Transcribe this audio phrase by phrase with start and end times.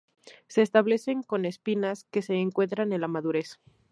[0.47, 3.59] Se establecen con espinas que se encuentran en la madurez.